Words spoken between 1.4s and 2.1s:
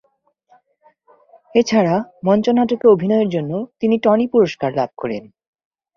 এছাড়া